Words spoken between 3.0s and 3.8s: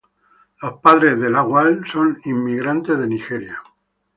Nigeria.